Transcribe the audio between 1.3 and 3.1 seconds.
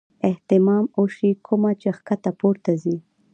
کومه چې ښکته پورته ځي-